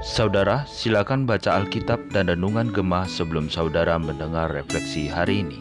Saudara, 0.00 0.64
silakan 0.64 1.28
baca 1.28 1.60
Alkitab 1.60 2.08
dan 2.16 2.32
Renungan 2.32 2.72
Gemah 2.72 3.04
sebelum 3.04 3.52
saudara 3.52 4.00
mendengar 4.00 4.48
refleksi 4.48 5.04
hari 5.04 5.44
ini. 5.44 5.60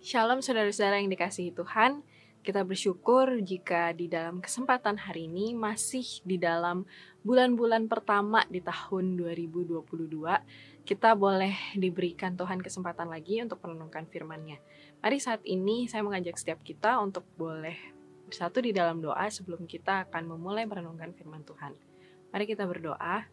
Shalom 0.00 0.40
saudara-saudara 0.40 1.04
yang 1.04 1.12
dikasihi 1.12 1.52
Tuhan. 1.52 2.00
Kita 2.40 2.64
bersyukur 2.64 3.36
jika 3.44 3.92
di 3.92 4.08
dalam 4.08 4.40
kesempatan 4.40 4.96
hari 4.96 5.28
ini 5.28 5.52
masih 5.52 6.24
di 6.24 6.40
dalam 6.40 6.88
bulan-bulan 7.20 7.84
pertama 7.92 8.48
di 8.48 8.64
tahun 8.64 9.20
2022 9.20 9.84
kita 10.88 11.12
boleh 11.12 11.52
diberikan 11.76 12.32
Tuhan 12.32 12.64
kesempatan 12.64 13.12
lagi 13.12 13.44
untuk 13.44 13.60
merenungkan 13.60 14.08
firman-Nya. 14.08 14.56
Mari 15.04 15.20
saat 15.20 15.44
ini 15.44 15.84
saya 15.84 16.00
mengajak 16.00 16.40
setiap 16.40 16.64
kita 16.64 16.96
untuk 17.04 17.28
boleh 17.36 17.97
bersatu 18.28 18.60
di 18.60 18.76
dalam 18.76 19.00
doa 19.00 19.24
sebelum 19.32 19.64
kita 19.64 20.04
akan 20.06 20.36
memulai 20.36 20.68
merenungkan 20.68 21.16
firman 21.16 21.40
Tuhan. 21.48 21.72
Mari 22.28 22.44
kita 22.44 22.68
berdoa. 22.68 23.24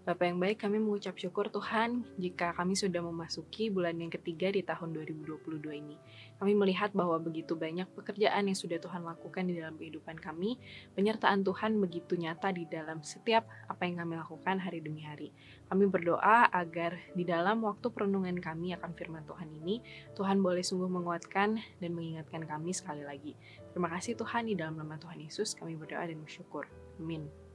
Bapak 0.00 0.32
yang 0.32 0.40
baik, 0.40 0.64
kami 0.64 0.80
mengucap 0.80 1.12
syukur 1.20 1.52
Tuhan 1.52 2.08
jika 2.16 2.56
kami 2.56 2.72
sudah 2.72 3.04
memasuki 3.04 3.68
bulan 3.68 4.00
yang 4.00 4.08
ketiga 4.08 4.48
di 4.48 4.64
tahun 4.64 4.96
2022 4.96 5.60
ini. 5.76 6.00
Kami 6.40 6.56
melihat 6.56 6.96
bahwa 6.96 7.20
begitu 7.20 7.52
banyak 7.52 7.84
pekerjaan 7.92 8.48
yang 8.48 8.56
sudah 8.56 8.80
Tuhan 8.80 9.04
lakukan 9.04 9.44
di 9.44 9.60
dalam 9.60 9.76
kehidupan 9.76 10.16
kami, 10.16 10.56
penyertaan 10.96 11.44
Tuhan 11.44 11.76
begitu 11.76 12.16
nyata 12.16 12.48
di 12.48 12.64
dalam 12.64 13.04
setiap 13.04 13.44
apa 13.68 13.84
yang 13.84 14.00
kami 14.00 14.16
lakukan 14.16 14.56
hari 14.56 14.80
demi 14.80 15.04
hari. 15.04 15.36
Kami 15.68 15.84
berdoa 15.84 16.48
agar 16.48 16.96
di 17.12 17.28
dalam 17.28 17.60
waktu 17.60 17.92
perenungan 17.92 18.40
kami 18.40 18.72
akan 18.80 18.96
firman 18.96 19.28
Tuhan 19.28 19.52
ini, 19.52 19.84
Tuhan 20.16 20.40
boleh 20.40 20.64
sungguh 20.64 20.88
menguatkan 20.88 21.60
dan 21.76 21.90
mengingatkan 21.92 22.48
kami 22.48 22.72
sekali 22.72 23.04
lagi. 23.04 23.36
Terima 23.76 23.92
kasih 23.92 24.16
Tuhan 24.16 24.48
di 24.48 24.56
dalam 24.56 24.80
nama 24.80 24.96
Tuhan 24.96 25.20
Yesus 25.20 25.52
kami 25.52 25.76
berdoa 25.76 26.08
dan 26.08 26.24
bersyukur. 26.24 26.64
Amin. 26.96 27.49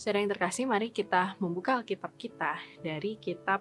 Saudara 0.00 0.24
yang 0.24 0.32
terkasih, 0.32 0.64
mari 0.64 0.88
kita 0.88 1.36
membuka 1.44 1.76
Alkitab 1.76 2.16
kita 2.16 2.56
dari 2.80 3.20
kitab 3.20 3.60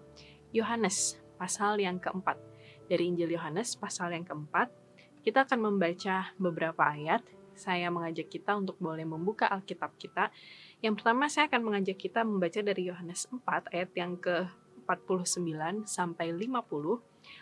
Yohanes 0.55 1.19
pasal 1.35 1.83
yang 1.83 1.99
keempat. 1.99 2.39
Dari 2.87 3.11
Injil 3.11 3.35
Yohanes 3.35 3.75
pasal 3.75 4.15
yang 4.15 4.23
keempat, 4.23 4.71
kita 5.19 5.43
akan 5.43 5.67
membaca 5.67 6.31
beberapa 6.39 6.79
ayat. 6.79 7.27
Saya 7.59 7.91
mengajak 7.91 8.31
kita 8.31 8.55
untuk 8.55 8.79
boleh 8.79 9.03
membuka 9.03 9.51
Alkitab 9.51 9.99
kita. 9.99 10.31
Yang 10.79 11.03
pertama 11.03 11.27
saya 11.27 11.51
akan 11.51 11.59
mengajak 11.59 11.99
kita 11.99 12.23
membaca 12.23 12.63
dari 12.63 12.87
Yohanes 12.87 13.27
4 13.27 13.75
ayat 13.75 13.91
yang 13.99 14.15
ke 14.15 14.47
49 14.87 15.43
sampai 15.91 16.31
50. 16.31 16.55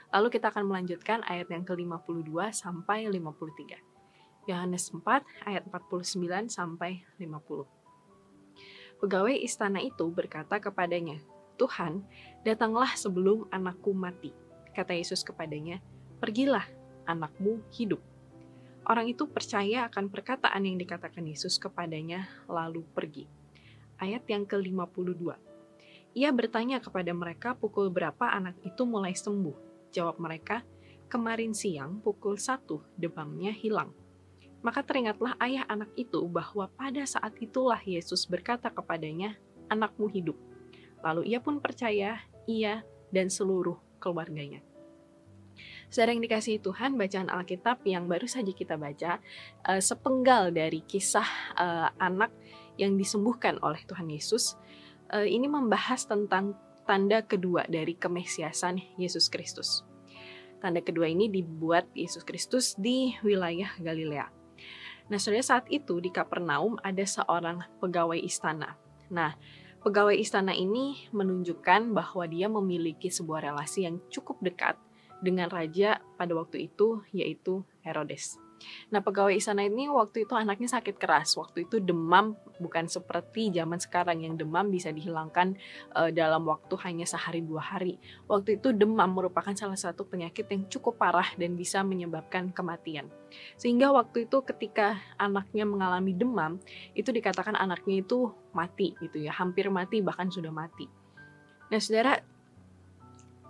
Lalu 0.10 0.28
kita 0.34 0.50
akan 0.50 0.74
melanjutkan 0.74 1.22
ayat 1.30 1.54
yang 1.54 1.62
ke-52 1.70 2.34
sampai 2.50 3.06
53. 3.14 3.78
Yohanes 4.50 4.90
4 4.90 5.06
ayat 5.46 5.70
49 5.70 6.50
sampai 6.50 7.06
50. 7.22 7.78
Pegawai 8.98 9.38
istana 9.38 9.78
itu 9.78 10.10
berkata 10.10 10.58
kepadanya, 10.58 11.22
Tuhan, 11.58 12.02
datanglah 12.42 12.94
sebelum 12.98 13.46
anakku 13.54 13.94
mati. 13.94 14.34
Kata 14.74 14.94
Yesus 14.94 15.22
kepadanya, 15.22 15.82
pergilah, 16.18 16.66
anakmu 17.06 17.62
hidup. 17.74 18.02
Orang 18.88 19.06
itu 19.06 19.30
percaya 19.30 19.86
akan 19.86 20.10
perkataan 20.10 20.66
yang 20.66 20.82
dikatakan 20.82 21.26
Yesus 21.30 21.62
kepadanya, 21.62 22.26
lalu 22.50 22.82
pergi. 22.96 23.30
Ayat 24.02 24.26
yang 24.30 24.50
ke-52. 24.50 25.34
Ia 26.18 26.30
bertanya 26.34 26.82
kepada 26.82 27.14
mereka 27.14 27.54
pukul 27.54 27.94
berapa 27.94 28.34
anak 28.34 28.58
itu 28.66 28.82
mulai 28.88 29.14
sembuh. 29.14 29.90
Jawab 29.94 30.18
mereka, 30.18 30.66
kemarin 31.06 31.54
siang 31.54 32.02
pukul 32.02 32.42
satu 32.42 32.82
demamnya 32.98 33.54
hilang. 33.54 33.94
Maka 34.66 34.82
teringatlah 34.82 35.38
ayah 35.40 35.64
anak 35.70 35.94
itu 35.94 36.26
bahwa 36.26 36.68
pada 36.74 37.06
saat 37.06 37.38
itulah 37.38 37.80
Yesus 37.82 38.26
berkata 38.26 38.74
kepadanya, 38.74 39.38
"Anakmu 39.70 40.10
hidup." 40.10 40.38
Lalu 41.06 41.30
ia 41.30 41.40
pun 41.40 41.62
percaya, 41.62 42.20
ia 42.50 42.82
dan 43.14 43.30
seluruh 43.30 43.78
keluarganya. 44.02 44.66
Saudara 45.88 46.12
yang 46.12 46.24
dikasihi 46.26 46.60
Tuhan, 46.60 47.00
bacaan 47.00 47.32
Alkitab 47.32 47.80
yang 47.88 48.12
baru 48.12 48.28
saja 48.28 48.52
kita 48.52 48.76
baca 48.76 49.24
uh, 49.64 49.80
sepenggal 49.80 50.52
dari 50.52 50.84
kisah 50.84 51.26
uh, 51.56 51.90
anak 51.96 52.34
yang 52.76 53.00
disembuhkan 53.00 53.56
oleh 53.64 53.80
Tuhan 53.88 54.12
Yesus. 54.12 54.60
Uh, 55.08 55.24
ini 55.24 55.48
membahas 55.48 56.04
tentang 56.04 56.60
tanda 56.84 57.24
kedua 57.24 57.64
dari 57.72 57.96
kemesiasan 57.96 59.00
Yesus 59.00 59.32
Kristus. 59.32 59.88
Tanda 60.60 60.84
kedua 60.84 61.08
ini 61.08 61.32
dibuat 61.32 61.88
Yesus 61.96 62.28
Kristus 62.28 62.76
di 62.76 63.16
wilayah 63.24 63.72
Galilea. 63.80 64.37
Nah, 65.08 65.20
saudara 65.20 65.44
saat 65.44 65.66
itu 65.72 66.04
di 66.04 66.12
Kapernaum 66.12 66.76
ada 66.84 67.04
seorang 67.08 67.64
pegawai 67.80 68.20
istana. 68.20 68.76
Nah, 69.08 69.36
pegawai 69.80 70.16
istana 70.16 70.52
ini 70.52 71.08
menunjukkan 71.16 71.96
bahwa 71.96 72.28
dia 72.28 72.52
memiliki 72.52 73.08
sebuah 73.08 73.48
relasi 73.52 73.88
yang 73.88 74.04
cukup 74.12 74.44
dekat 74.44 74.76
dengan 75.24 75.48
raja 75.48 76.04
pada 76.20 76.36
waktu 76.36 76.68
itu, 76.68 77.02
yaitu 77.16 77.64
Herodes. 77.82 78.47
Nah, 78.90 79.02
pegawai 79.04 79.36
istana 79.36 79.66
ini 79.66 79.90
waktu 79.90 80.26
itu 80.26 80.34
anaknya 80.34 80.70
sakit 80.70 80.96
keras. 80.98 81.36
Waktu 81.38 81.66
itu 81.70 81.82
demam 81.82 82.38
bukan 82.58 82.90
seperti 82.90 83.54
zaman 83.54 83.78
sekarang 83.78 84.26
yang 84.26 84.36
demam 84.36 84.68
bisa 84.68 84.90
dihilangkan 84.90 85.58
uh, 85.94 86.10
dalam 86.10 86.46
waktu 86.46 86.74
hanya 86.86 87.06
sehari 87.06 87.46
dua 87.46 87.62
hari. 87.62 88.02
Waktu 88.26 88.62
itu 88.62 88.74
demam 88.74 89.14
merupakan 89.14 89.54
salah 89.54 89.78
satu 89.78 90.06
penyakit 90.06 90.50
yang 90.50 90.66
cukup 90.68 90.98
parah 90.98 91.28
dan 91.38 91.54
bisa 91.54 91.82
menyebabkan 91.86 92.50
kematian. 92.52 93.10
Sehingga 93.60 93.92
waktu 93.92 94.26
itu 94.30 94.42
ketika 94.44 94.98
anaknya 95.20 95.68
mengalami 95.68 96.16
demam, 96.16 96.58
itu 96.96 97.12
dikatakan 97.14 97.54
anaknya 97.58 98.02
itu 98.02 98.32
mati 98.56 98.96
gitu 99.04 99.22
ya, 99.22 99.36
hampir 99.36 99.70
mati 99.70 100.02
bahkan 100.02 100.32
sudah 100.32 100.50
mati. 100.50 100.88
Nah, 101.68 101.80
Saudara, 101.84 102.16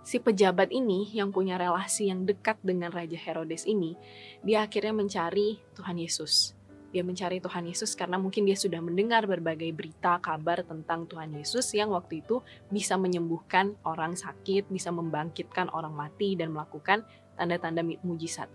si 0.08 0.16
pejabat 0.24 0.72
ini 0.72 1.04
yang 1.12 1.28
punya 1.28 1.60
relasi 1.60 2.08
yang 2.08 2.24
dekat 2.24 2.56
dengan 2.64 2.88
Raja 2.88 3.20
Herodes 3.20 3.68
ini, 3.68 3.92
dia 4.40 4.64
akhirnya 4.64 4.96
mencari 4.96 5.60
Tuhan 5.76 6.00
Yesus. 6.00 6.56
Dia 6.88 7.04
mencari 7.04 7.44
Tuhan 7.44 7.68
Yesus 7.68 7.92
karena 7.92 8.16
mungkin 8.16 8.48
dia 8.48 8.56
sudah 8.56 8.80
mendengar 8.80 9.28
berbagai 9.28 9.68
berita, 9.76 10.16
kabar 10.24 10.64
tentang 10.64 11.04
Tuhan 11.04 11.36
Yesus 11.36 11.76
yang 11.76 11.92
waktu 11.92 12.24
itu 12.24 12.40
bisa 12.72 12.96
menyembuhkan 12.96 13.76
orang 13.84 14.16
sakit, 14.16 14.72
bisa 14.72 14.88
membangkitkan 14.88 15.68
orang 15.76 15.92
mati, 15.92 16.32
dan 16.40 16.56
melakukan 16.56 17.04
tanda-tanda 17.36 17.84
mujizat. 18.00 18.48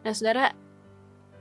Nah, 0.00 0.16
saudara, 0.16 0.56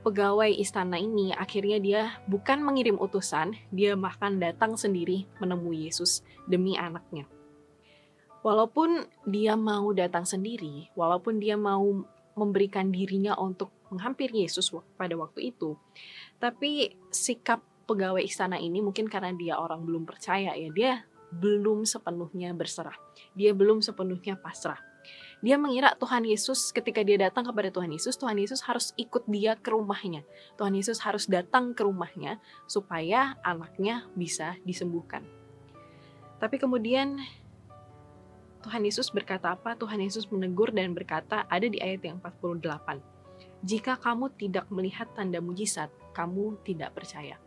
pegawai 0.04 0.52
istana 0.52 1.00
ini 1.00 1.32
akhirnya 1.32 1.80
dia 1.80 2.02
bukan 2.28 2.60
mengirim 2.60 3.00
utusan, 3.00 3.56
dia 3.72 3.96
bahkan 3.96 4.44
datang 4.44 4.76
sendiri 4.76 5.24
menemui 5.40 5.88
Yesus 5.88 6.28
demi 6.52 6.76
anaknya 6.76 7.24
walaupun 8.48 9.04
dia 9.28 9.60
mau 9.60 9.92
datang 9.92 10.24
sendiri, 10.24 10.88
walaupun 10.96 11.44
dia 11.44 11.60
mau 11.60 11.84
memberikan 12.40 12.88
dirinya 12.88 13.36
untuk 13.36 13.76
menghampiri 13.92 14.48
Yesus 14.48 14.72
pada 14.96 15.20
waktu 15.20 15.52
itu, 15.52 15.76
tapi 16.40 16.96
sikap 17.12 17.60
pegawai 17.84 18.24
istana 18.24 18.56
ini 18.56 18.80
mungkin 18.80 19.12
karena 19.12 19.36
dia 19.36 19.60
orang 19.60 19.84
belum 19.84 20.08
percaya 20.08 20.56
ya, 20.56 20.70
dia 20.72 20.92
belum 21.36 21.84
sepenuhnya 21.84 22.56
berserah. 22.56 22.96
Dia 23.36 23.52
belum 23.52 23.84
sepenuhnya 23.84 24.40
pasrah. 24.40 24.80
Dia 25.44 25.60
mengira 25.60 25.94
Tuhan 26.00 26.24
Yesus 26.26 26.72
ketika 26.72 27.04
dia 27.04 27.20
datang 27.20 27.46
kepada 27.46 27.70
Tuhan 27.70 27.92
Yesus, 27.94 28.16
Tuhan 28.16 28.40
Yesus 28.40 28.64
harus 28.64 28.96
ikut 28.98 29.28
dia 29.28 29.60
ke 29.60 29.70
rumahnya. 29.70 30.24
Tuhan 30.56 30.74
Yesus 30.74 31.04
harus 31.04 31.28
datang 31.30 31.76
ke 31.78 31.84
rumahnya 31.84 32.40
supaya 32.66 33.38
anaknya 33.44 34.08
bisa 34.18 34.56
disembuhkan. 34.66 35.22
Tapi 36.42 36.58
kemudian 36.58 37.22
Tuhan 38.66 38.82
Yesus 38.84 39.14
berkata 39.14 39.54
apa? 39.54 39.78
Tuhan 39.78 40.02
Yesus 40.02 40.26
menegur 40.34 40.74
dan 40.74 40.98
berkata 40.98 41.46
ada 41.46 41.68
di 41.70 41.78
ayat 41.78 42.02
yang 42.02 42.18
48. 42.22 43.00
Jika 43.62 43.98
kamu 43.98 44.34
tidak 44.38 44.66
melihat 44.74 45.10
tanda 45.14 45.38
mujizat, 45.38 45.90
kamu 46.14 46.58
tidak 46.66 46.94
percaya. 46.98 47.38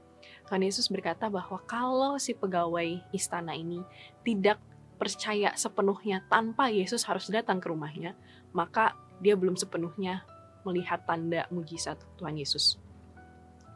Tuhan 0.46 0.62
Yesus 0.66 0.90
berkata 0.90 1.30
bahwa 1.30 1.58
kalau 1.66 2.18
si 2.18 2.34
pegawai 2.34 3.02
istana 3.14 3.54
ini 3.54 3.82
tidak 4.26 4.58
percaya 4.98 5.54
sepenuhnya 5.54 6.26
tanpa 6.28 6.68
Yesus 6.68 7.06
harus 7.06 7.30
datang 7.30 7.58
ke 7.58 7.70
rumahnya, 7.70 8.14
maka 8.54 8.94
dia 9.22 9.34
belum 9.34 9.54
sepenuhnya 9.54 10.22
melihat 10.62 11.02
tanda 11.08 11.46
mujizat 11.48 11.98
Tuhan 12.20 12.36
Yesus. 12.36 12.76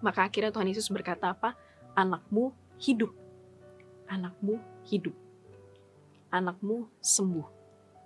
Maka 0.05 0.29
akhirnya 0.29 0.53
Tuhan 0.53 0.69
Yesus 0.69 0.93
berkata 0.93 1.33
apa? 1.33 1.57
Anakmu 1.97 2.53
hidup. 2.77 3.15
Anakmu 4.05 4.61
hidup 4.85 5.24
anakmu 6.35 6.91
sembuh. 6.99 7.47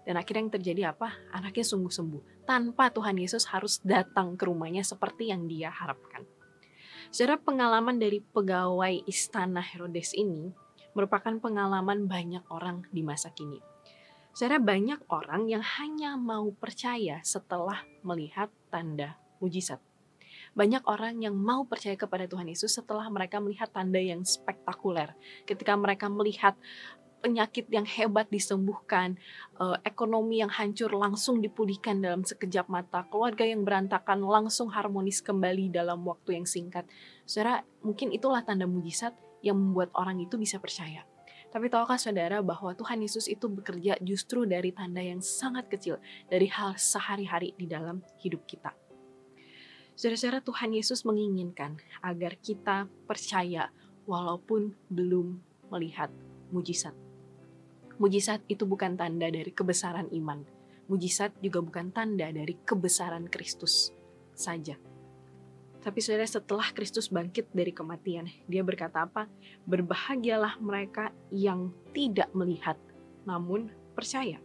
Dan 0.05 0.21
akhirnya 0.21 0.45
yang 0.45 0.55
terjadi 0.61 0.83
apa? 0.93 1.09
Anaknya 1.33 1.65
sungguh 1.65 1.93
sembuh. 1.93 2.23
Tanpa 2.45 2.93
Tuhan 2.93 3.17
Yesus 3.17 3.49
harus 3.53 3.81
datang 3.81 4.37
ke 4.37 4.45
rumahnya 4.49 4.85
seperti 4.85 5.33
yang 5.33 5.49
dia 5.49 5.73
harapkan. 5.73 6.25
Secara 7.09 7.41
pengalaman 7.41 7.97
dari 7.97 8.21
pegawai 8.21 9.09
istana 9.09 9.65
Herodes 9.65 10.13
ini 10.13 10.53
merupakan 10.93 11.33
pengalaman 11.41 12.05
banyak 12.05 12.45
orang 12.53 12.85
di 12.93 13.01
masa 13.01 13.33
kini. 13.33 13.61
Secara 14.33 14.61
banyak 14.61 15.09
orang 15.09 15.49
yang 15.49 15.65
hanya 15.65 16.15
mau 16.15 16.53
percaya 16.53 17.21
setelah 17.25 17.85
melihat 18.05 18.53
tanda 18.69 19.17
mujizat. 19.41 19.81
Banyak 20.55 20.85
orang 20.89 21.21
yang 21.21 21.37
mau 21.37 21.69
percaya 21.69 21.95
kepada 21.95 22.25
Tuhan 22.27 22.49
Yesus 22.49 22.75
setelah 22.75 23.07
mereka 23.13 23.39
melihat 23.39 23.71
tanda 23.71 24.01
yang 24.01 24.25
spektakuler. 24.25 25.15
Ketika 25.45 25.77
mereka 25.77 26.07
melihat 26.11 26.57
penyakit 27.19 27.67
yang 27.69 27.85
hebat 27.85 28.31
disembuhkan, 28.31 29.19
uh, 29.59 29.77
ekonomi 29.83 30.41
yang 30.41 30.51
hancur 30.51 30.91
langsung 30.95 31.43
dipulihkan 31.43 31.99
dalam 31.99 32.23
sekejap 32.23 32.71
mata, 32.71 33.05
keluarga 33.11 33.43
yang 33.43 33.67
berantakan 33.67 34.23
langsung 34.23 34.71
harmonis 34.71 35.19
kembali 35.23 35.71
dalam 35.75 36.07
waktu 36.07 36.39
yang 36.39 36.47
singkat. 36.47 36.87
Saudara, 37.27 37.67
mungkin 37.83 38.15
itulah 38.15 38.43
tanda 38.47 38.65
mujizat 38.65 39.15
yang 39.43 39.59
membuat 39.59 39.91
orang 39.95 40.23
itu 40.23 40.39
bisa 40.39 40.59
percaya. 40.63 41.03
Tapi 41.49 41.73
tahukah 41.73 41.97
saudara 41.97 42.45
bahwa 42.45 42.77
Tuhan 42.77 43.01
Yesus 43.01 43.25
itu 43.25 43.49
bekerja 43.49 43.97
justru 44.05 44.45
dari 44.45 44.69
tanda 44.69 45.01
yang 45.01 45.25
sangat 45.25 45.73
kecil, 45.73 45.97
dari 46.29 46.45
hal 46.53 46.77
sehari-hari 46.77 47.57
di 47.57 47.65
dalam 47.65 48.05
hidup 48.21 48.45
kita. 48.45 48.77
Saudara-saudara, 49.97 50.45
Tuhan 50.45 50.77
Yesus 50.77 51.03
menginginkan 51.09 51.81
agar 52.05 52.37
kita 52.39 52.87
percaya 53.09 53.73
walaupun 54.07 54.77
belum 54.93 55.41
melihat 55.73 56.13
mujizat. 56.53 57.08
Mujizat 57.99 58.47
itu 58.47 58.63
bukan 58.63 58.95
tanda 58.95 59.27
dari 59.27 59.51
kebesaran 59.51 60.07
iman. 60.15 60.47
Mujizat 60.87 61.35
juga 61.43 61.59
bukan 61.59 61.91
tanda 61.91 62.31
dari 62.31 62.55
kebesaran 62.63 63.27
Kristus 63.27 63.91
saja. 64.39 64.79
Tapi 65.79 65.99
saudara 66.03 66.27
setelah 66.27 66.71
Kristus 66.75 67.11
bangkit 67.11 67.51
dari 67.55 67.71
kematian, 67.75 68.31
dia 68.47 68.63
berkata 68.63 69.07
apa? 69.07 69.27
Berbahagialah 69.67 70.59
mereka 70.63 71.11
yang 71.31 71.75
tidak 71.91 72.31
melihat, 72.35 72.79
namun 73.27 73.71
percaya. 73.95 74.39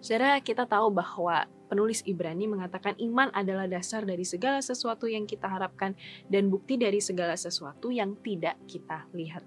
Saudara, 0.00 0.38
kita 0.40 0.64
tahu 0.64 0.92
bahwa 0.92 1.48
penulis 1.68 2.00
Ibrani 2.04 2.48
mengatakan 2.48 2.96
iman 2.96 3.28
adalah 3.36 3.68
dasar 3.68 4.08
dari 4.08 4.24
segala 4.24 4.64
sesuatu 4.64 5.04
yang 5.04 5.28
kita 5.28 5.48
harapkan 5.48 5.92
dan 6.30 6.48
bukti 6.48 6.80
dari 6.80 7.00
segala 7.00 7.36
sesuatu 7.36 7.92
yang 7.92 8.16
tidak 8.24 8.56
kita 8.64 9.04
lihat. 9.12 9.44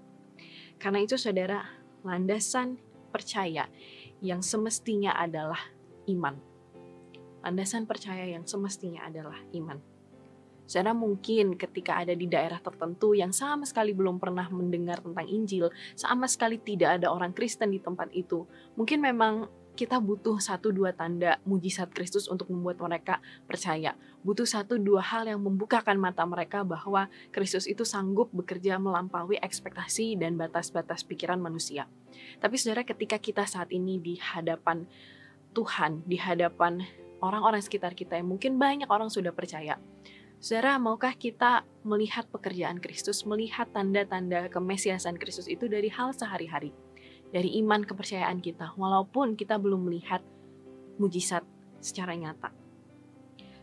Karena 0.78 1.02
itu 1.02 1.18
saudara, 1.18 1.66
landasan 2.06 2.78
percaya 3.12 3.68
yang 4.24 4.40
semestinya 4.40 5.12
adalah 5.12 5.60
iman. 6.08 6.34
Landasan 7.44 7.84
percaya 7.84 8.24
yang 8.24 8.48
semestinya 8.48 9.04
adalah 9.04 9.36
iman. 9.52 9.92
Saudara 10.62 10.94
mungkin 10.96 11.58
ketika 11.58 12.00
ada 12.00 12.14
di 12.16 12.24
daerah 12.30 12.56
tertentu 12.62 13.12
yang 13.12 13.34
sama 13.34 13.68
sekali 13.68 13.92
belum 13.92 14.16
pernah 14.16 14.48
mendengar 14.48 15.04
tentang 15.04 15.28
Injil, 15.28 15.68
sama 15.98 16.24
sekali 16.30 16.56
tidak 16.56 17.02
ada 17.02 17.12
orang 17.12 17.34
Kristen 17.36 17.74
di 17.74 17.82
tempat 17.82 18.08
itu. 18.14 18.48
Mungkin 18.78 19.02
memang 19.02 19.50
kita 19.72 19.96
butuh 19.96 20.36
satu 20.36 20.68
dua 20.68 20.92
tanda 20.92 21.40
mujizat 21.48 21.88
Kristus 21.90 22.28
untuk 22.28 22.52
membuat 22.52 22.76
mereka 22.80 23.24
percaya. 23.48 23.96
Butuh 24.20 24.44
satu 24.44 24.76
dua 24.76 25.00
hal 25.00 25.24
yang 25.26 25.40
membukakan 25.40 25.96
mata 25.96 26.22
mereka 26.28 26.60
bahwa 26.60 27.08
Kristus 27.32 27.64
itu 27.64 27.82
sanggup 27.82 28.28
bekerja 28.36 28.76
melampaui 28.76 29.40
ekspektasi 29.40 30.20
dan 30.20 30.36
batas-batas 30.36 31.02
pikiran 31.08 31.40
manusia. 31.40 31.88
Tapi 32.38 32.60
saudara 32.60 32.84
ketika 32.84 33.16
kita 33.16 33.48
saat 33.48 33.72
ini 33.72 33.96
di 33.96 34.20
hadapan 34.20 34.84
Tuhan, 35.56 36.04
di 36.04 36.20
hadapan 36.20 36.84
orang-orang 37.24 37.64
sekitar 37.64 37.96
kita 37.96 38.20
yang 38.20 38.28
mungkin 38.28 38.60
banyak 38.60 38.88
orang 38.92 39.08
sudah 39.08 39.32
percaya. 39.32 39.80
Saudara, 40.42 40.74
maukah 40.74 41.14
kita 41.14 41.62
melihat 41.86 42.26
pekerjaan 42.26 42.82
Kristus, 42.82 43.22
melihat 43.22 43.70
tanda-tanda 43.70 44.50
kemesiasan 44.50 45.14
Kristus 45.14 45.46
itu 45.46 45.70
dari 45.70 45.86
hal 45.86 46.10
sehari-hari? 46.18 46.74
Dari 47.32 47.58
iman 47.64 47.82
kepercayaan 47.82 48.38
kita, 48.44 48.76
walaupun 48.76 49.34
kita 49.34 49.56
belum 49.56 49.88
melihat 49.88 50.20
mujizat 51.00 51.42
secara 51.80 52.12
nyata. 52.14 52.52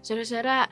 Saudara-saudara, 0.01 0.68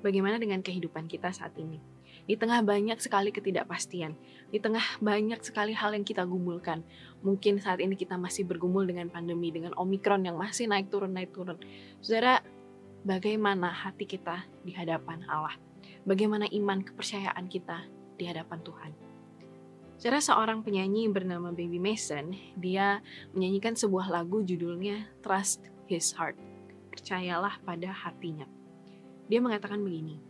bagaimana 0.00 0.38
dengan 0.38 0.62
kehidupan 0.62 1.10
kita 1.10 1.34
saat 1.34 1.58
ini? 1.58 1.82
Di 2.24 2.40
tengah 2.40 2.64
banyak 2.64 2.96
sekali 3.04 3.34
ketidakpastian, 3.34 4.16
di 4.48 4.56
tengah 4.56 4.96
banyak 5.02 5.44
sekali 5.44 5.76
hal 5.76 5.92
yang 5.92 6.08
kita 6.08 6.24
gumulkan. 6.24 6.80
Mungkin 7.20 7.60
saat 7.60 7.84
ini 7.84 8.00
kita 8.00 8.16
masih 8.16 8.48
bergumul 8.48 8.88
dengan 8.88 9.12
pandemi, 9.12 9.52
dengan 9.52 9.76
Omikron 9.76 10.24
yang 10.24 10.40
masih 10.40 10.64
naik 10.64 10.88
turun, 10.88 11.12
naik 11.12 11.36
turun. 11.36 11.60
Saudara, 12.00 12.40
bagaimana 13.04 13.68
hati 13.68 14.08
kita 14.08 14.48
di 14.64 14.72
hadapan 14.72 15.20
Allah? 15.28 15.52
Bagaimana 16.08 16.48
iman 16.48 16.80
kepercayaan 16.80 17.44
kita 17.48 17.84
di 18.16 18.24
hadapan 18.24 18.60
Tuhan? 18.64 19.13
Cara 20.04 20.20
seorang 20.20 20.60
penyanyi 20.60 21.08
bernama 21.08 21.48
Baby 21.48 21.80
Mason, 21.80 22.36
dia 22.60 23.00
menyanyikan 23.32 23.72
sebuah 23.72 24.12
lagu 24.12 24.44
judulnya 24.44 25.08
Trust 25.24 25.64
His 25.88 26.12
Heart. 26.12 26.36
Percayalah 26.92 27.56
pada 27.64 27.88
hatinya. 27.88 28.44
Dia 29.32 29.40
mengatakan 29.40 29.80
begini, 29.80 30.20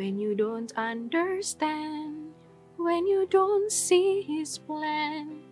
When 0.00 0.16
you 0.16 0.32
don't 0.32 0.72
understand, 0.80 2.32
when 2.80 3.04
you 3.04 3.28
don't 3.28 3.68
see 3.68 4.24
his 4.24 4.56
plan, 4.56 5.44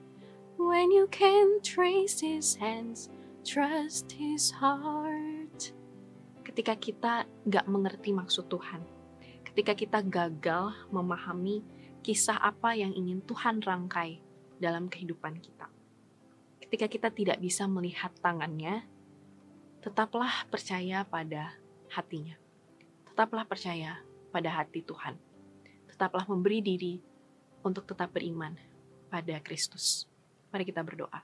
when 0.57 0.89
you 0.89 1.05
can't 1.13 1.61
trace 1.61 2.25
his 2.25 2.57
hands, 2.57 3.13
trust 3.45 4.09
his 4.17 4.57
heart. 4.57 5.77
Ketika 6.49 6.81
kita 6.81 7.29
gak 7.45 7.69
mengerti 7.69 8.17
maksud 8.17 8.49
Tuhan, 8.49 8.81
ketika 9.45 9.77
kita 9.77 10.01
gagal 10.01 10.73
memahami 10.89 11.61
kisah 12.01 12.41
apa 12.41 12.73
yang 12.77 12.93
ingin 12.97 13.21
Tuhan 13.25 13.61
rangkai 13.61 14.21
dalam 14.61 14.89
kehidupan 14.89 15.41
kita. 15.41 15.69
Ketika 16.61 16.87
kita 16.87 17.09
tidak 17.13 17.39
bisa 17.41 17.65
melihat 17.69 18.13
tangannya, 18.21 18.85
tetaplah 19.81 20.45
percaya 20.53 21.05
pada 21.09 21.57
hatinya. 21.93 22.37
Tetaplah 23.09 23.49
percaya 23.49 24.01
pada 24.31 24.53
hati 24.53 24.85
Tuhan. 24.85 25.17
Tetaplah 25.89 26.25
memberi 26.29 26.61
diri 26.61 26.95
untuk 27.65 27.85
tetap 27.89 28.13
beriman 28.13 28.57
pada 29.11 29.37
Kristus. 29.43 30.07
Mari 30.53 30.65
kita 30.69 30.81
berdoa. 30.85 31.21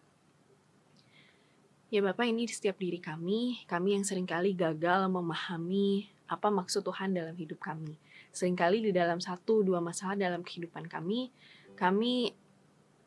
Ya 1.86 2.02
Bapak, 2.02 2.26
ini 2.26 2.50
di 2.50 2.52
setiap 2.52 2.82
diri 2.82 2.98
kami, 2.98 3.62
kami 3.70 3.94
yang 3.94 4.02
sering 4.02 4.26
kali 4.26 4.58
gagal 4.58 5.06
memahami 5.06 6.10
apa 6.26 6.48
maksud 6.50 6.82
Tuhan 6.82 7.14
dalam 7.14 7.34
hidup 7.38 7.62
kami. 7.62 7.94
Seringkali 8.34 8.84
di 8.84 8.92
dalam 8.92 9.22
satu 9.22 9.62
dua 9.62 9.80
masalah 9.80 10.18
dalam 10.18 10.42
kehidupan 10.42 10.90
kami, 10.90 11.30
kami 11.78 12.34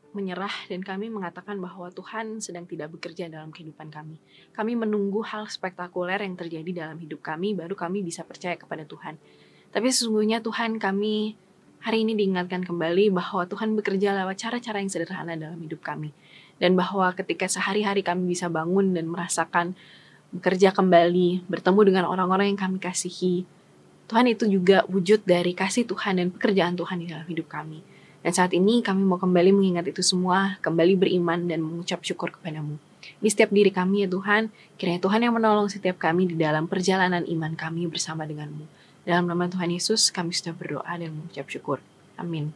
menyerah 0.10 0.66
dan 0.66 0.81
kami 0.81 1.13
mengatakan 1.13 1.62
bahwa 1.62 1.94
Tuhan 1.94 2.42
sedang 2.42 2.66
tidak 2.66 2.98
bekerja 2.98 3.30
dalam 3.30 3.54
kehidupan 3.54 3.94
kami. 3.94 4.18
Kami 4.57 4.74
menunggu 4.74 5.21
hal 5.21 5.45
spektakuler 5.45 6.18
yang 6.25 6.33
terjadi 6.33 6.86
dalam 6.86 6.98
hidup 6.98 7.21
kami, 7.21 7.54
baru 7.54 7.77
kami 7.77 8.01
bisa 8.01 8.25
percaya 8.25 8.57
kepada 8.57 8.89
Tuhan. 8.89 9.21
Tapi 9.69 9.88
sesungguhnya 9.94 10.42
Tuhan 10.42 10.81
kami 10.81 11.38
hari 11.86 12.01
ini 12.01 12.18
diingatkan 12.18 12.66
kembali 12.66 13.13
bahwa 13.13 13.45
Tuhan 13.45 13.77
bekerja 13.77 14.18
lewat 14.18 14.35
cara-cara 14.42 14.81
yang 14.81 14.90
sederhana 14.90 15.38
dalam 15.38 15.61
hidup 15.61 15.85
kami. 15.85 16.09
Dan 16.57 16.73
bahwa 16.73 17.14
ketika 17.14 17.45
sehari-hari 17.45 18.02
kami 18.02 18.33
bisa 18.33 18.49
bangun 18.49 18.97
dan 18.97 19.07
merasakan 19.07 19.78
bekerja 20.30 20.69
kembali, 20.74 21.45
bertemu 21.50 21.80
dengan 21.86 22.04
orang-orang 22.09 22.54
yang 22.54 22.59
kami 22.59 22.78
kasihi, 22.78 23.45
Tuhan 24.09 24.26
itu 24.26 24.50
juga 24.50 24.86
wujud 24.90 25.21
dari 25.21 25.54
kasih 25.54 25.86
Tuhan 25.86 26.18
dan 26.18 26.28
pekerjaan 26.33 26.74
Tuhan 26.74 26.98
di 26.98 27.14
dalam 27.14 27.26
hidup 27.30 27.45
kami. 27.45 27.86
Dan 28.19 28.31
saat 28.33 28.52
ini 28.57 28.81
kami 28.81 29.06
mau 29.06 29.21
kembali 29.21 29.54
mengingat 29.54 29.86
itu 29.86 30.02
semua, 30.02 30.57
kembali 30.66 30.98
beriman 30.98 31.45
dan 31.45 31.62
mengucap 31.62 32.02
syukur 32.02 32.33
kepadamu. 32.33 32.76
Di 33.21 33.30
setiap 33.31 33.54
diri 33.54 33.71
kami 33.71 34.04
ya 34.04 34.07
Tuhan, 34.12 34.52
kiranya 34.76 35.00
Tuhan 35.00 35.19
yang 35.24 35.33
menolong 35.38 35.69
setiap 35.71 36.02
kami 36.02 36.28
di 36.28 36.36
dalam 36.36 36.68
perjalanan 36.68 37.24
iman 37.24 37.54
kami 37.56 37.88
bersama 37.88 38.28
denganmu. 38.28 38.66
Dalam 39.07 39.30
nama 39.30 39.48
Tuhan 39.48 39.71
Yesus 39.71 40.12
kami 40.12 40.36
sudah 40.36 40.52
berdoa 40.52 40.94
dan 41.00 41.16
mengucap 41.16 41.48
syukur. 41.48 41.80
Amin. 42.19 42.52